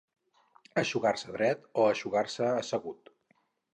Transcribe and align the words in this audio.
Eixugar-se 0.81 1.35
dret 1.35 1.69
o 1.83 1.85
eixugar-se 1.93 2.49
assegut. 2.65 3.13